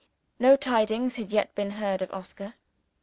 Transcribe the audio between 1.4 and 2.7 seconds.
been heard of Oscar.